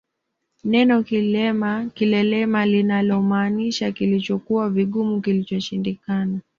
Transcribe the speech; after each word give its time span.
Neno 0.63 1.03
kilelema 1.93 2.65
linalomaanisha 2.65 3.91
kilichokuwa 3.91 4.69
vigumu 4.69 5.21
kilichoshindikana 5.21 6.39